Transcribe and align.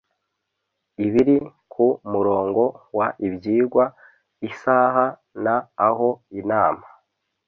Ibiri 1.05 1.35
ku 1.73 1.85
murongo 2.11 2.63
w 2.97 2.99
ibyigwa 3.27 3.85
isaha 4.49 5.05
n 5.43 5.45
aho 5.87 6.09
inama 6.39 6.83